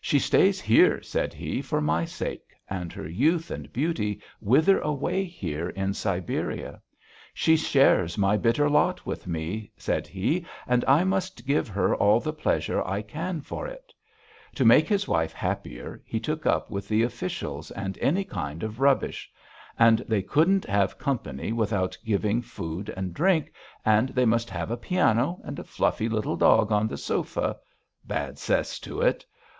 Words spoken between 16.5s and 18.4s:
with the officials and any